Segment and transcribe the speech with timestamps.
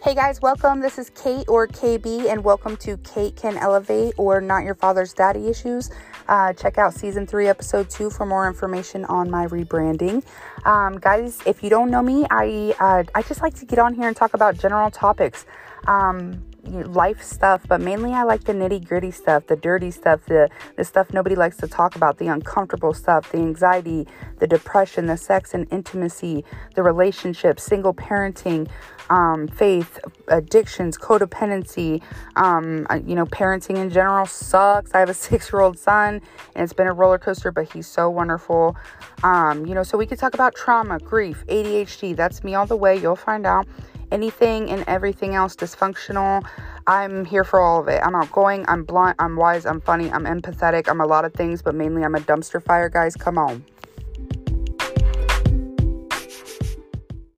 [0.00, 0.78] Hey guys, welcome.
[0.80, 5.12] This is Kate or KB, and welcome to Kate Can Elevate or Not Your Father's
[5.12, 5.90] Daddy Issues.
[6.28, 10.24] Uh, check out season three, episode two for more information on my rebranding.
[10.64, 13.92] Um, guys, if you don't know me, I uh, I just like to get on
[13.92, 15.46] here and talk about general topics.
[15.86, 20.48] Um, life stuff, but mainly I like the nitty gritty stuff, the dirty stuff, the,
[20.76, 24.06] the stuff nobody likes to talk about, the uncomfortable stuff, the anxiety,
[24.38, 26.44] the depression, the sex and intimacy,
[26.74, 28.68] the relationships, single parenting,
[29.10, 29.98] um, faith,
[30.28, 32.02] addictions, codependency.
[32.36, 34.92] Um, you know, parenting in general sucks.
[34.94, 36.20] I have a six year old son
[36.54, 38.76] and it's been a roller coaster, but he's so wonderful.
[39.22, 42.14] Um, you know, so we could talk about trauma, grief, ADHD.
[42.14, 42.98] That's me all the way.
[42.98, 43.66] You'll find out
[44.12, 46.44] anything and everything else dysfunctional.
[46.86, 48.00] I'm here for all of it.
[48.02, 51.62] I'm outgoing, I'm blunt, I'm wise, I'm funny, I'm empathetic, I'm a lot of things,
[51.62, 53.14] but mainly I'm a dumpster fire, guys.
[53.16, 53.64] Come on.